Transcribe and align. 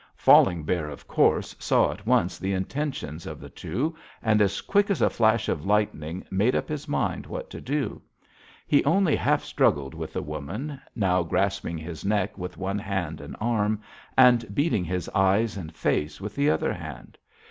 "Falling 0.15 0.63
Bear, 0.63 0.89
of 0.89 1.07
course, 1.07 1.55
saw 1.59 1.91
at 1.91 2.07
once 2.07 2.39
the 2.39 2.53
intentions 2.53 3.27
of 3.27 3.39
the 3.39 3.49
two, 3.51 3.95
and 4.23 4.41
as 4.41 4.59
quick 4.59 4.89
as 4.89 4.99
a 4.99 5.11
flash 5.11 5.47
of 5.47 5.63
lightning 5.63 6.25
made 6.31 6.55
up 6.55 6.67
his 6.67 6.87
mind 6.87 7.27
what 7.27 7.51
to 7.51 7.61
do. 7.61 8.01
He 8.65 8.83
only 8.83 9.15
half 9.15 9.43
struggled 9.43 9.93
with 9.93 10.13
the 10.13 10.23
woman, 10.23 10.81
now 10.95 11.21
grasping 11.21 11.77
his 11.77 12.03
neck 12.03 12.35
with 12.35 12.57
one 12.57 12.79
hand 12.79 13.21
and 13.21 13.35
arm, 13.39 13.81
and 14.17 14.55
beating 14.55 14.83
his 14.85 15.07
eyes 15.09 15.55
and 15.55 15.71
face 15.75 16.19
with 16.19 16.33
the 16.35 16.49
other 16.49 16.73
hand. 16.73 17.19